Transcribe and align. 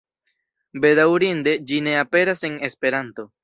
Bedaŭrinde, 0.85 1.55
ĝi 1.69 1.79
ne 1.91 1.95
aperas 2.01 2.45
en 2.51 2.61
Esperanto. 2.73 3.33